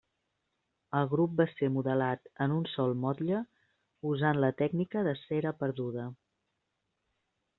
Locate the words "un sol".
2.55-2.95